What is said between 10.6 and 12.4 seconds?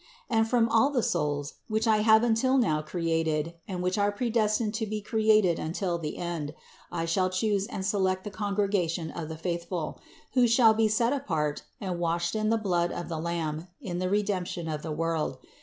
be set apart and washed